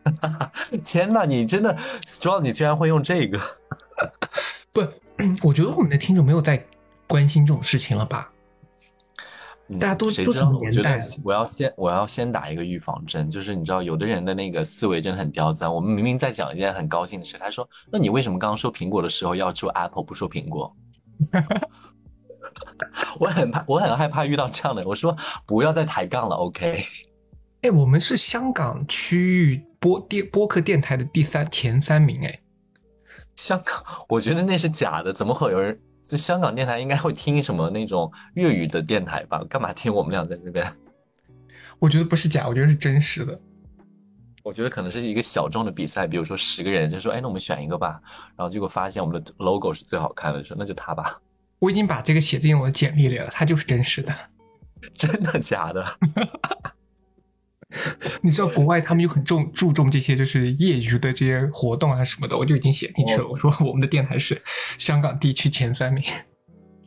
[0.85, 3.39] 天呐，你真的 strong，你居然会用这个？
[4.73, 4.81] 不，
[5.43, 6.65] 我觉得我们的听众没有在
[7.07, 8.33] 关心这种事情了吧？
[9.69, 10.51] 嗯大家都都谁知道？
[10.51, 15.73] 我觉得我要先我要先打一个预防针，就是你知道，有的人的那个思维真的很刁钻。
[15.73, 20.73] 我们明明在讲一件很高兴的事，他说：“那你为什么刚刚说苹果的时候要说 Apple 不说苹果？”
[23.19, 24.89] 我很怕，我很害怕遇到这样的人。
[24.89, 26.85] 我说不要再抬杠了，OK？
[27.63, 32.41] 哎，我们是香港区域播电播客电台的第三前三名，哎，
[33.35, 35.77] 香港，我觉得那是假的，怎么会有人？
[36.09, 39.45] 就香港电台应该会听什么那种粤语的电台吧？
[39.49, 40.65] 干嘛听我们俩在这边？
[41.79, 43.39] 我觉得不是假，我觉得是真实的。
[44.43, 48.01] 我觉得可能是一个小众的比赛，比如说十个人就说，哎，那我们选一个吧。
[48.37, 51.21] 然后结果发现我们的 logo 是最好看的，说那就他吧。
[51.59, 54.15] 我已经把这个写进我的简历里了，他就是真实的。
[54.95, 55.85] 真的假的？
[58.23, 63.25] 你知道国外他们又很重注重这些就是业余的这些活动啊什么的，我就已经写进去了。
[63.25, 64.41] 哦我说我们的电台是
[64.79, 66.03] 香港地区前三名。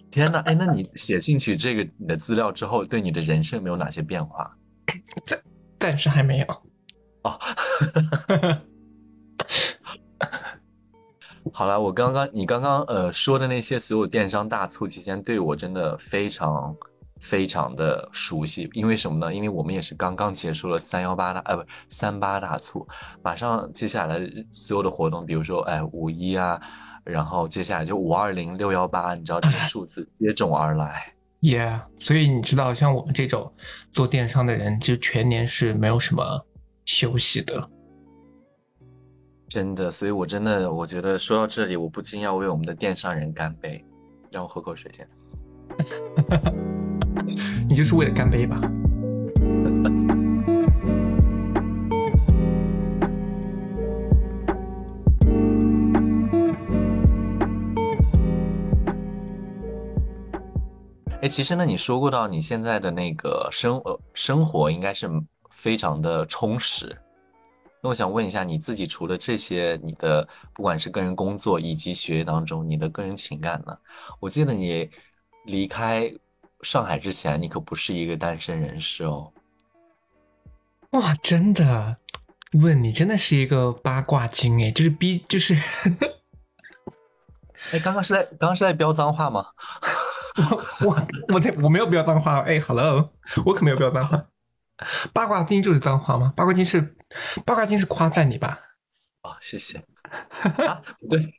[0.10, 4.58] 天呐，哎，那你写进去这个你的资料之后，对你的人生没有哪些变化？
[5.28, 5.40] 暂
[5.80, 6.46] 暂时还没有。
[7.24, 7.38] 哦，
[11.52, 16.76] 好了，我刚刚你刚刚呃说的那些所有电商大促期间，对我真的非常
[17.20, 18.70] 非常的熟悉。
[18.74, 19.34] 因为什么呢？
[19.34, 22.88] 因为我们也是刚刚结束了三幺八大呃不三八大促，
[23.22, 24.20] 马上接下来
[24.54, 26.60] 所有的活动，比如说哎五一啊，
[27.04, 31.14] 然后接下来就五二零六幺八，你知道这些数字接踵而来。
[31.42, 33.54] Yeah，所以你知道，像我们这种
[33.92, 36.46] 做电商的人，其实全年是没有什么
[36.84, 37.70] 休息的。
[39.48, 43.84] 真的，所以我真的，我觉得说到这里，我不禁要为我们的电商人干杯。
[44.32, 45.08] 让我喝口水先。
[47.70, 48.60] 你就是为了干杯吧？
[61.22, 65.10] 哎，其实呢，你说过到你现在的那个生呃生活应该是
[65.50, 66.98] 非常的充实。
[67.82, 73.78] 那我想问一下，你自己除了这些，你的不管是个人工作以及学业当中，你的个人情感呢？
[74.22, 74.90] 我记得你
[75.46, 76.10] 离开
[76.62, 79.32] 上海之前，你可不是一个单身人士哦。
[80.92, 81.98] 哇，真的，
[82.54, 85.54] 问你真的是一个八卦精哎，就是逼，就是
[87.72, 89.46] 哎，刚刚是在刚刚是在飙脏话吗？
[90.86, 90.98] 我
[91.34, 93.12] 我在我没有飙脏话，哎，hello，
[93.46, 94.26] 我可没有飙脏话。
[95.14, 96.34] 八卦精就是脏话吗？
[96.36, 96.96] 八卦精是
[97.46, 98.58] 八卦精是夸赞你吧？
[99.24, 99.84] 哦，谢谢。
[100.66, 101.30] 啊，不对。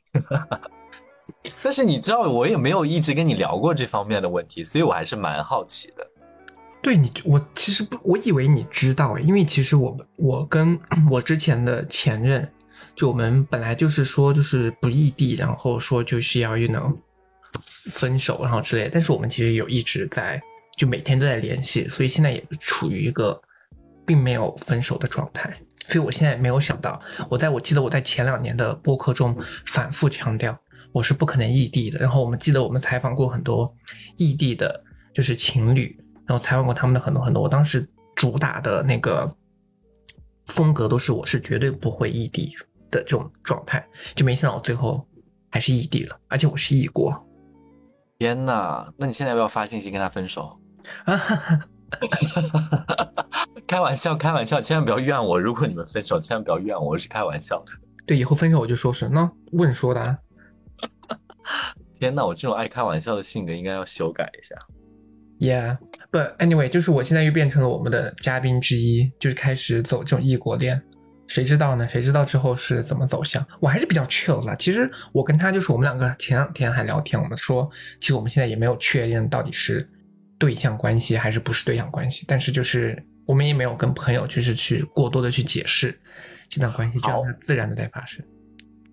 [1.63, 6.05] 但是你知道，我也没有一直跟你聊过这方面的问题，所以我还是蛮好奇的。
[6.81, 10.79] 对你，我其实不，我以为你知道，因为其实我们我跟
[11.11, 12.49] 我之前的前任，
[12.95, 16.97] 就我们本来就是说就是不异地，然后说就是要又能
[17.91, 20.41] 分手，然后之类，但是我们其实有一直在，
[20.75, 23.39] 就每天都在联系，所以现在也处于一个
[24.05, 25.55] 并没有分手的状态。
[25.87, 30.57] 所以我现在没有想到，我在我记得我在前两年的播客中反复强调，
[30.91, 31.99] 我是不可能异地的。
[31.99, 33.73] 然后我们记得我们采访过很多
[34.17, 37.43] 异地的，就是情侣，然后采访过他们的很多很多。
[37.43, 39.33] 我当时主打的那个
[40.47, 42.55] 风格都是我是绝对不会异地
[42.89, 45.05] 的这种状态，就没想到我最后
[45.49, 47.11] 还是异地了，而且我是异国
[48.19, 50.59] 天呐，那你现在要不要发信息跟他分手？
[51.05, 51.17] 啊！
[51.17, 51.59] 哈哈
[53.67, 55.39] 开玩笑，开玩笑，千万不要怨我。
[55.39, 57.73] 如果你们分手，千万不要怨我，我是开玩笑的。
[58.05, 60.17] 对，以后分手我就说是那问说的、啊。
[61.99, 64.55] 天呐，我这种爱开玩笑的性格应该要修改一下。
[65.39, 65.77] Yeah,
[66.11, 70.81] but anyway，就是我现在又变成了我们的嘉宾之一，就是开始走这种异国恋。
[71.27, 71.87] 谁知道呢？
[71.87, 73.45] 谁知道之后是怎么走向？
[73.59, 74.53] 我还是比较 chill 啦。
[74.55, 79.89] 其实我跟他就是我们两个前两天还聊天，我们说其实我们现在也没有确认到底是
[80.37, 85.97] 对象关系还是不是对象关系，但是就是我们也没有跟朋友就是去过多的去解释
[86.49, 88.23] 这段关系，就让它自然的在发生。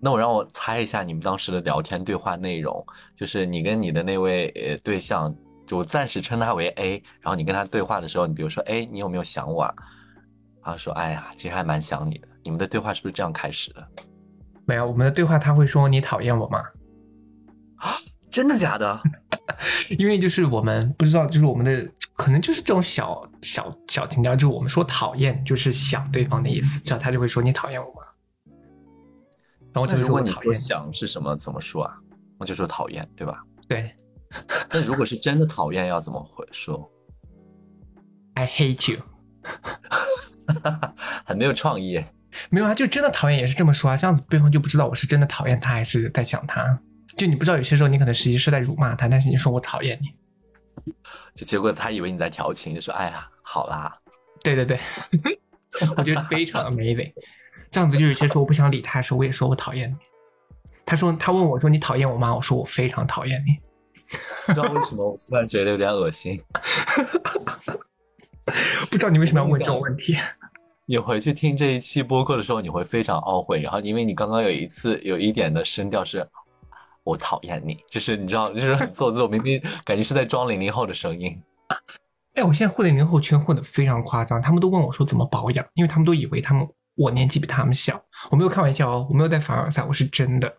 [0.01, 2.85] 那我让我猜一下你们当时的聊天对话内容，
[3.15, 5.35] 就是你跟你的那位呃对象，
[5.67, 9.73] 就我暂时称他为 A，然后你跟他对话的时候，你比如说，哎，你有没有想我啊？
[10.63, 12.27] 然后说，哎呀，其实还蛮想你的。
[12.43, 13.87] 你们的对话是不是这样开始的？
[14.65, 16.59] 没有，我们的对话他会说你讨厌我吗？
[17.75, 17.95] 啊
[18.31, 19.01] 真的假的？
[19.97, 21.83] 因为就是我们不知道，就是我们的
[22.15, 28.01] 可能就是这种小小小情调，就是我们说讨厌就是想对方的意思，这样他就会说你讨厌我吗？
[29.79, 31.95] 然后我就那如果你说想是什么，怎么说啊？
[32.37, 33.43] 我就说讨厌，对吧？
[33.67, 33.93] 对
[34.71, 36.89] 那如果是真的讨厌，要怎么回说
[38.35, 38.99] ？，I hate you。
[41.25, 42.03] 很没有创意。
[42.49, 46.79] 没有啊，就真的讨厌也是这么说啊，这样子对方就不知道我是真的讨厌他还是在想他。
[47.17, 50.93] 就你不知道，有些时候你可能实际是在辱骂他，但是你说我讨厌你。
[51.35, 53.97] 就结果他以为你在调情，就说：“哎呀，好啦。
[54.43, 54.79] 对对对，
[55.97, 57.11] 我觉得非常 amazing。
[57.71, 59.95] 这样子就有些时候我不想理他的时候，我也说我讨厌你。
[60.85, 62.35] 他说他问我说你讨厌我吗？
[62.35, 63.57] 我说我非常讨厌你。”
[64.47, 66.41] 不知道为什么，我突然觉得有点恶心。
[68.89, 70.15] 不知道你为什么要问这种问题？
[70.87, 73.61] 你回去听这一期播客的时候，你会非常懊悔。
[73.61, 76.27] 然后，因为你刚刚有一次有一点的声调是
[77.05, 81.39] “我讨厌你”，就是你知道，就是很做作，明明感觉是在装零零后的声音。
[82.33, 86.67] 哎，我现在混零零后圈混的非常夸张，他们都问我说怎么保养，因为他们都以为他们
[86.99, 88.03] 我年纪比他们小。
[88.29, 90.53] 我没有开玩笑哦，我没有在凡尔赛，我是真的。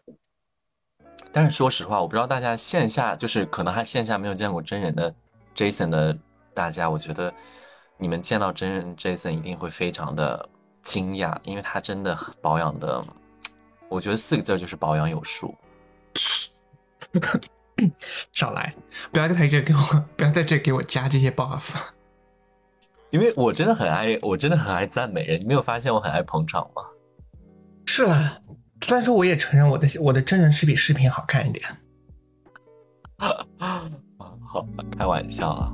[1.30, 5.14] 但是说实话，我不知道大家线下就是可能还线下没有见过真人的
[5.54, 6.16] Jason 的
[6.54, 7.32] 大家，我觉得
[7.98, 10.48] 你们见到真人 Jason 一定会非常的
[10.82, 13.04] 惊讶，因为他真的保养的，
[13.90, 15.54] 我觉得四个字就是保养有术。
[18.32, 18.74] 少来，
[19.12, 21.74] 不要在这给我，不要在这给我加这些 buff。
[23.10, 26.82] 因为我真的很爱，我真的很爱赞美人，你没有发现我很爱捧场吗？
[27.86, 28.40] 是啦，
[28.84, 31.66] 虽然说我也承认我的我的真人是比视频好看一点。
[33.16, 33.44] 啊，
[34.18, 35.72] 好，开玩笑啊。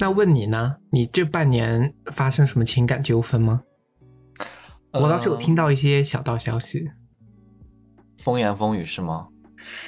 [0.00, 0.76] 那问你呢？
[0.90, 3.62] 你这半年发生什么情感纠纷吗？
[4.92, 6.88] 我倒是有听到一些小道消息，
[8.18, 9.28] 风言风语是吗？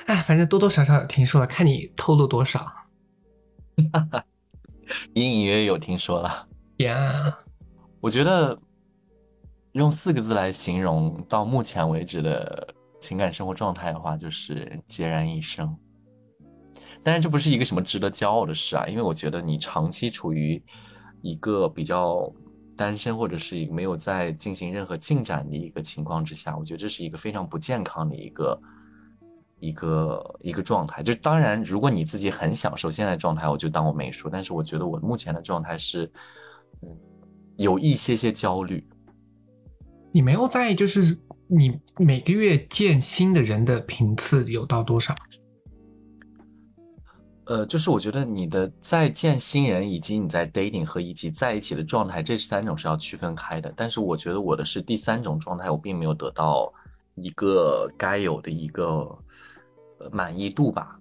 [0.06, 2.66] 哎，反正多多少少有听说了，看你透露多少
[5.14, 6.48] 隐隐约约有听说了。
[6.78, 7.38] 呀。
[8.00, 8.58] 我觉得
[9.72, 15.68] 用四个字来形容到目前为止的情感生活状态的话，就是孑然一身。
[17.02, 20.62] 但是这不是一个什么值得骄傲的事啊，因为我觉得你长期处于
[21.22, 22.30] 一个比较
[22.76, 28.62] 单身或者是没有在进行任何进展的一个情况之下，我觉得这是一个非常不健康的一个
[29.58, 31.02] 一个一个状态。
[31.02, 34.30] 就当然，如果你自己很享受现在状态，我就当我没说。
[34.30, 36.10] 但是我觉得我目前的状态是，
[36.82, 36.88] 嗯，
[37.56, 38.86] 有一些些焦虑。
[40.12, 45.14] 你没有在意就是你每个月见新的人的频次有到多少？
[47.50, 53.74] 呃，就是我觉得你的在见新人，以及你在 dating 和以及在一起的状态，这三种是要区分开的。
[53.74, 56.72] 但是我觉得我的是第三种状态，我并没有得到
[57.16, 58.86] 一个该有的一个
[59.98, 60.96] 呃满意度吧。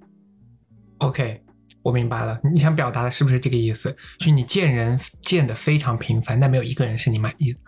[0.97, 1.39] OK，
[1.83, 3.95] 我明白了，你想表达的是不是这个意思？
[4.17, 7.59] 就是你见人见的非常频繁，但没有一个人是你满意的。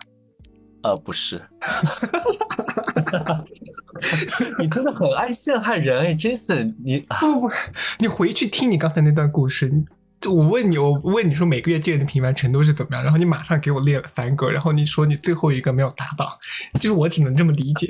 [0.82, 1.40] 呃，不是，
[4.58, 7.50] 你真的很爱陷害人哎，Jason，你啊，不不，
[7.98, 9.72] 你回去听你刚才那段故事。
[10.20, 16.38] 就我问你，我问你说每个月见人的频繁程度是怎么样，然后你马上给我列了三个，然后你说你最后一个没有达到，
[16.74, 17.88] 就是我只能这么理解。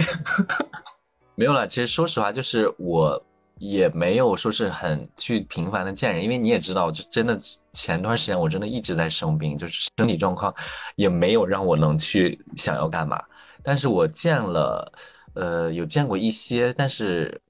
[1.36, 1.66] 没有了。
[1.66, 3.22] 其实说实话，就是我
[3.58, 7.38] 也没有说是很去频繁的见人，因为你也知道，就真的
[7.74, 10.54] 前段时间我真的一直在生病，就是身体状况
[10.96, 13.22] 也没有让我能去想要干嘛。
[13.62, 14.90] 但是我见了，
[15.34, 17.40] 呃，有见过一些，但是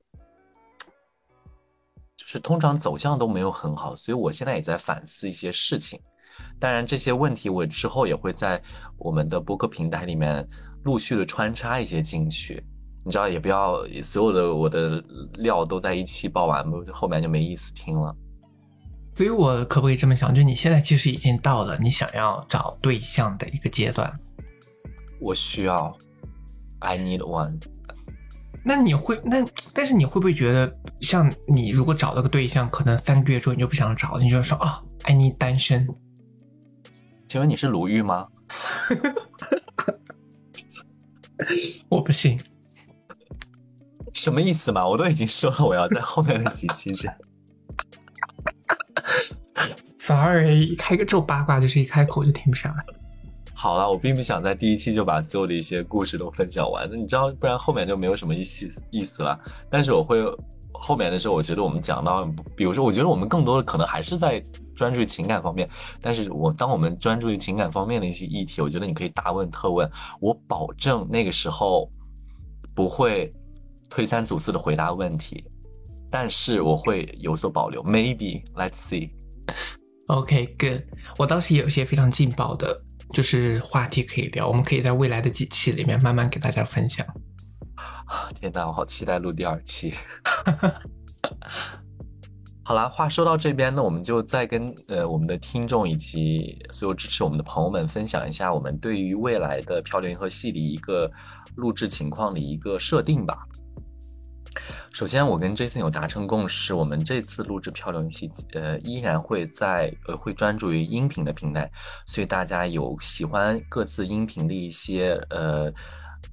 [2.16, 6.00] 就是通常走向都没有很好，所以我现在也在反思一些事情。
[6.58, 8.60] 当然，这些问题我之后也会在
[8.96, 10.48] 我们的播客平台里面
[10.84, 12.64] 陆续的穿插一些进去。
[13.04, 15.02] 你知道，也不要所有的我的
[15.38, 18.14] 料都在一期爆完，不后面就没意思听了。
[19.14, 20.32] 所以我可不可以这么想？
[20.34, 24.10] 就你现在其实已经到了你想要找对象的一个阶段，
[25.20, 25.94] 我需要
[26.82, 27.58] ，I need one。
[28.64, 35.88] 那你会那但是你会不会觉得，像你如果找了个对象，可能三个月之后你就不想找了，你就说啊，I need 单身。
[37.26, 38.28] 请问你是鲁豫吗？
[41.88, 42.38] 我不信。
[44.12, 44.86] 什么意思嘛？
[44.86, 47.12] 我都已经说了，我要在后面的几期讲。
[49.98, 52.84] Sorry，开个这种八卦就是一开口就停不下来。
[53.62, 59.38] 好了，我并不想在第一期就把所有的一些故事都分享完，那你知道，不然后面就没有什么意思意思了。
[59.70, 60.18] 但是我会
[60.72, 64.42] 后面的时候，我觉得我们讲到，比如说，我觉得我们更多的可能还是在
[64.74, 65.70] 专注于情感方面。
[66.00, 69.88] 但是我当我们专注于情感方面的一些议题，我觉得你可以大问特问，
[70.20, 71.88] 我保证那个时候
[72.74, 73.32] 不会
[73.88, 75.44] 推三阻四的回答问题，
[76.10, 77.80] 但是我会有所保留。
[77.84, 79.10] Maybe let's see。
[80.08, 80.82] OK，good、
[81.16, 82.76] 我倒是也有一些非常劲爆的，
[83.12, 87.06] 就是话题可以聊，我们可以在未来的几期里面慢慢给大家分享。
[88.40, 89.94] 天呐，我好期待录第二期。
[92.64, 101.10] 好啦，话说到这边呢，我们就再跟呃我们的听众以及所有支持我们的朋友们分享一下我们对于未来的《漂流银河系》的一个
[101.56, 103.46] 录制情况的一个设定吧。
[104.92, 111.70] 首先，我跟 Jason 有达成共识，我们这次录制《漂流银河系》呃依然会在呃会专注于音频的平台，
[112.06, 115.72] 所以大家有喜欢各自音频的一些呃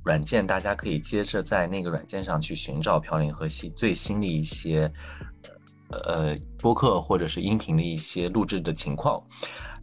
[0.04, 4.92] 软件，大家可以接着在那个软件上去寻找《飘零银河系》最新的一些
[5.90, 9.22] 呃播客或者是音频的一些录制的情况。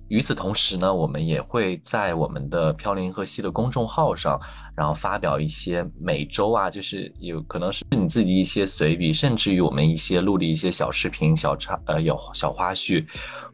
[0.09, 4.41] 与此同时呢，我们也会在我们的《飘零银河系》的公众号上，
[4.77, 13.05] 然后发表一些每周啊，就是有可能是你自己一些随笔，甚至于我们一些录的一些小视频、小插呃有小花絮，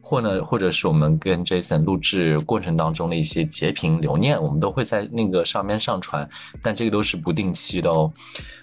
[0.01, 6.27] 或呢，或者是我们跟 Jason 录制过程当中的一些截屏留念，我们都会在那个上面上传，
[6.61, 8.11] 但这个都是不定期的哦。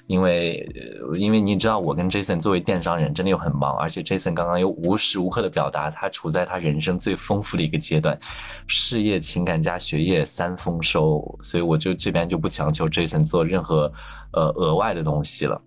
[0.06, 0.68] 因为，
[1.00, 8.18] 呃因为你知道，我跟 Jason 作为电商人，真的又很忙，而且 Jason 刚刚又无时无刻的表达他处在他人生最丰富的一个阶段，
[8.66, 13.90] 事业、情感加学业三丰收，所以我就这边就不强求 Jason 做任何
[14.34, 15.58] 呃额外的东西了。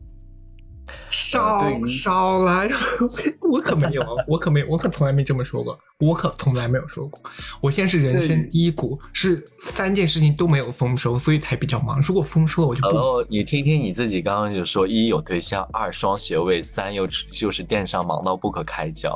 [1.09, 2.67] 少对少来，
[3.49, 7.19] 我可没有，啊我可没有，我可从来没这么说过，我可从来没有说过。
[7.61, 12.01] 我现在是人生低谷，是三件事情都没有丰收，所以才比较忙。
[12.01, 12.89] 如果丰收了，我就不。
[12.89, 19.15] Hello，你听听你自己刚刚就说，一有对象，二双学位，三又就是电商忙到不可开交。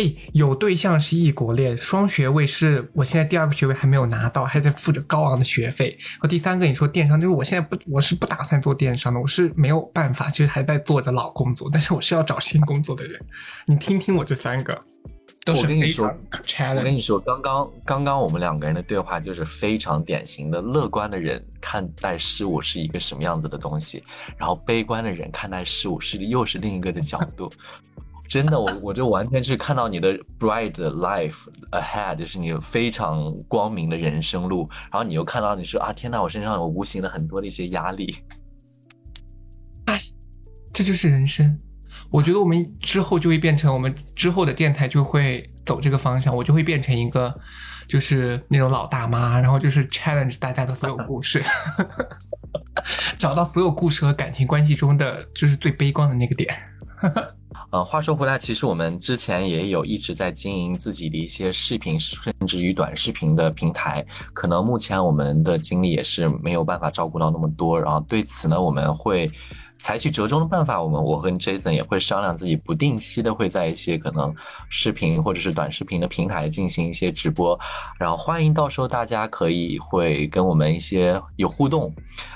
[0.00, 5.94] 哎，有对象是异国恋，双学位是我现在第二个学位还没有拿到，还在付着高昂的学费。
[6.18, 13.20] 和第三个你说电商，就是我现在不，我是不打算做电商的，我是没有办法，就是还在做着老工作，但是我是要找新工作的人。
[13.66, 14.80] 你听听我这三个，
[15.44, 16.98] 都是我跟你说非常我跟你。
[16.98, 24.02] 说，刚刚刚刚我们两个人的对话就是非常典型的，乐观的人看待事物是一个什么样子的东西，
[24.38, 27.52] 然后悲观的人看待事物是又是另一个的角度。
[28.30, 38.14] 真的，我我就完全是看到你的 bright life ahead，就是你非常光明的人生路，然后你又看到你说啊，天呐，我身上有无形的很多的一些压力。
[40.72, 41.58] 这就是人生。
[42.08, 47.34] 我觉得我们之后就会变成，我们之后的电台就会走这个方向，我就会变成一个，
[47.88, 51.42] 就是那种老大妈，然后就是 challenge 大家的所有故事，
[53.18, 56.54] 找到所有故事和感情关系中的就是最悲观的那个点。
[57.70, 64.04] 呃，话说回来，其实我们之前也有一直在经营自己的一些视频，甚至于短视频的平台。
[64.32, 69.30] 可能目前我们的精力也是没有办法照顾到那么多，然后对此呢，我们会
[69.80, 74.32] 采取折中的办法，我们我跟 Jason 也会商量自己不定期的会在一些可能
[74.68, 77.58] 视频或者是短视频的平台进行一些直播，
[77.98, 81.92] 然后欢迎到时候大家可以会跟我们一些有互动。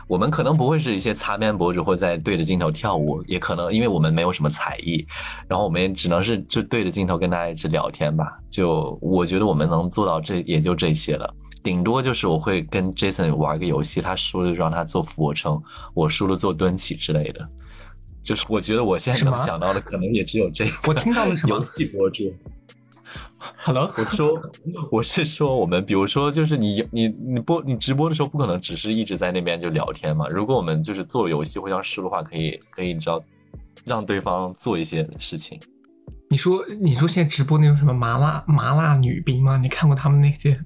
[0.07, 5.07] 我们可能不会是一些擦边博主或在对着镜头跳舞，也可能因为我们没有什么才艺，
[5.47, 8.39] 然后我们也只能是就对着镜头跟大家一起聊天吧。
[8.51, 11.35] 就我觉得我们能做到这也就这些了。
[11.65, 15.61] 顶多就是我会跟 Jason 玩个游戏，他输了就让他做俯卧撑，
[15.95, 17.49] 我输了做蹲起之类的。
[18.23, 20.71] 就是我觉得我现在能想到的，可能也只有这个。
[20.87, 22.31] 我听到了什么游戏博主。？
[23.57, 24.43] Hello，我说，
[24.91, 30.29] 我是说，我们比如说，就是你你你播你直播的时候，不可能只是一直在那边就聊天嘛。
[30.29, 33.23] 如果我们就是做游戏互相输的话，可以可以，你知道，
[33.85, 35.59] 让对方做一些事情。
[36.29, 39.57] 你说你说现在直播那种什么麻辣麻辣女兵吗？
[39.57, 40.59] 你看过他们那些？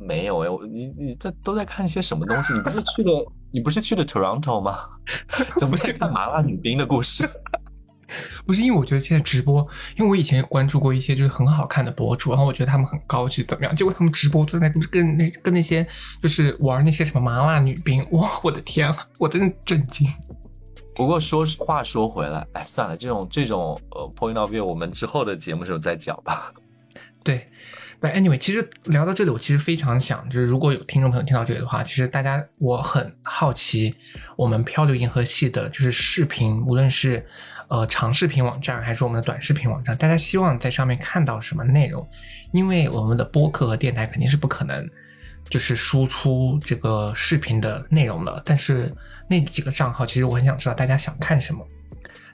[0.00, 2.52] 没有哎，我你你在都在看些什么东西？
[2.54, 4.78] 你不是去了你不是去了 Toronto 吗？
[5.58, 7.28] 怎么在看麻辣女兵的故事？
[8.44, 9.64] 不是因为我觉得现在直播，
[9.96, 13.76] 因为我以前也关注过一些就是很好看的博主，然后我觉得他们很高级怎么样？
[13.76, 15.86] 结果他们直播都在跟那跟那些
[16.20, 20.08] 就是玩那些什么麻辣女兵，哇，我的天啊，我真的震惊。
[20.92, 26.52] 不过说话说回来，哎，算了，这种这种呃 point of view，我们之后的节目时候再讲吧。
[27.22, 27.46] 对，
[28.00, 33.94] 但 anyway，其实聊到这里，我其实非常想，就是如果有听众朋友听到这里的话，其实大家我很好奇，
[34.36, 37.24] 我们漂流银河系的就是视频，无论是
[37.68, 42.08] 呃长视频网站还是我们的短视频网站，大家希望在上面看到什么内容？
[42.52, 44.88] 因为我们的播客和电台肯定是不可能
[45.50, 48.90] 就是输出这个视频的内容的，但是
[49.28, 51.66] 那几个账号，其实我很想知道大家想看什么。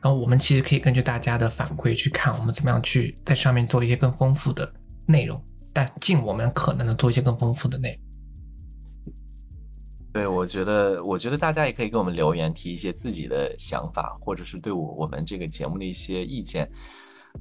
[0.00, 4.70] 然后我们其实可以根据大家的反馈去看，我们怎么样去在上面做一些更丰富的
[5.06, 5.42] 内容，
[5.76, 9.12] 但尽我们可能的做一些更丰富的内容。
[10.14, 16.66] 对，我觉得，我觉得大家也可以给我们留言，提一些自己的想法，或者是对我我们这个节目的一些意见。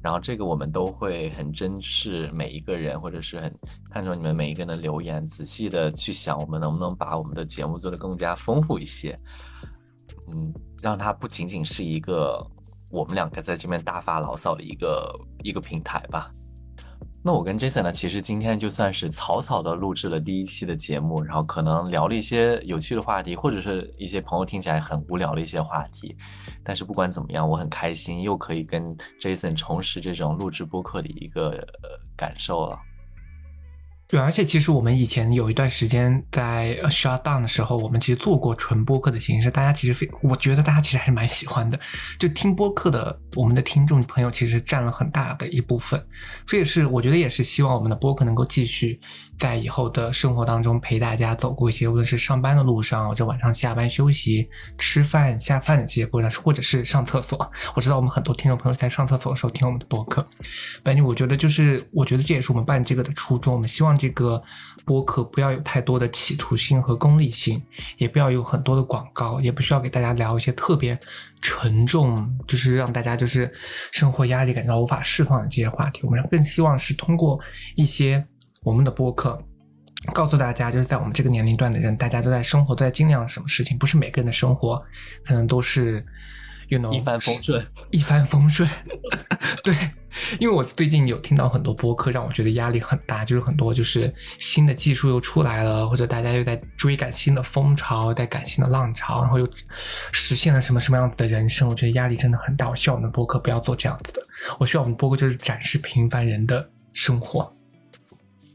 [0.02, 3.50] 然后这个我们都会很珍视每一个人，或者是很
[3.90, 9.18] 看重你们每一个人的留言，仔细的去想我们能不能把我们的节目做得更加丰富一些。
[10.28, 12.46] 嗯，让它不仅仅是一个
[12.92, 16.30] 我们两个在这边大发牢骚的一个一个平台吧。
[17.28, 26.16] 那我跟 Jason 呢，其实今天就算是草草的录制了第一期的节目，然后可能聊了一些有趣的话题，或者是一些朋友听起来很无聊的一些话题。
[26.64, 31.50] 但是不管怎么样，我很开心又可以跟 Jason 重拾这种录制播客的一个
[31.82, 32.78] 呃感受了。
[34.08, 41.80] 对，而且其实我们以前有一段时间在呃 shut down 的时候，我们其实做过纯播客的形式，大家其实非，我觉得大家其实还是蛮喜欢的。
[42.20, 46.00] 就听播客的我们的听众朋友，其实占了很大的一部分。
[46.46, 49.00] 这也是我觉得也是希望我们的播客能够继续
[49.40, 54.48] 在以后的生活当中陪大家走过一些，无论是上班的路上，或者晚上下班休息、
[54.78, 57.52] 吃饭、下饭的这些过程，或者是上厕所。
[57.74, 60.24] 我知道我们很多听众朋友在上厕所的时候听我们的播客。
[60.84, 63.52] 反正我觉得就是，我觉得这也是我们办这个的初衷。
[63.52, 64.40] 我们希望这个
[64.86, 67.60] 播客不要有太多的企图心和功利心，
[67.98, 71.00] 也不要有很多的广告，也不需要给大家聊一些特别
[71.42, 73.52] 沉重，就是让大家就是
[73.92, 76.02] 生活压力感到无法释放的这些话题。
[76.04, 77.40] 我们更希望是通过
[77.74, 78.24] 一些
[78.62, 79.42] 我们的播客。
[80.14, 84.80] 告诉大家，就是在我们这个年龄段的人，大家都在生活，都在经历什么事情，不是每个人的生活
[85.26, 86.06] 可能都是
[86.70, 88.70] ，you know，一帆风顺，一帆风顺。
[89.64, 89.76] 对，
[90.40, 99.48] 因为我最近有听到很多播客，让我觉得压力很大，就是很多就是新的技术又出来了，或者大家又在追赶新的风潮，在赶新的浪潮，然后又
[100.12, 102.70] 实现了什么什么样子的人生，我觉得压力真的很大。
[102.70, 104.22] 我希望我们的播客不要做这样子的，
[104.60, 107.52] 我希望我们播客就是展示平凡人的生活。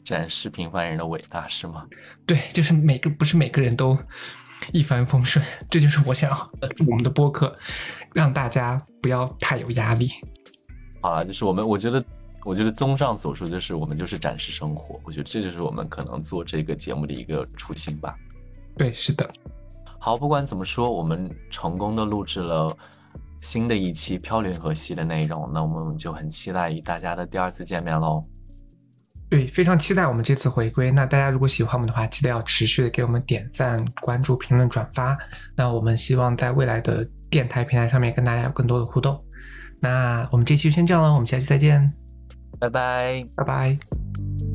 [0.03, 1.83] 展示平凡人的伟大是吗？
[2.27, 3.97] 对，就是每个不是每个人都
[4.73, 6.51] 一帆风顺，这就是我想要
[6.87, 7.57] 我们的播客，
[8.15, 10.11] 让大家不要太有压力。
[11.01, 12.05] 好了，就是我们，我觉得，
[12.45, 18.15] 我觉得综上所述，就是我们就是展示生活，我觉得这就是我们可能做这个节目的一个初心吧。
[18.77, 19.29] 对，是的，
[19.99, 22.77] 好，不管怎么说，我们成功的录制了
[23.41, 28.23] 新的一期《飘零河系》的内容，那我们就很期待与大家的第二次见面喽。
[29.31, 30.91] 对，非常期待我们这次回归。
[30.91, 35.17] 那大家如果喜欢我们的话，记得要持续的给我们点赞、关注、评论、转发。
[35.55, 39.19] 那我们希望在未来的电台平台上面跟大家有更多的互动。
[39.79, 41.93] 那我们这期就先这样了，我们下期再见，
[42.59, 43.25] 拜拜。
[43.37, 44.50] 拜拜。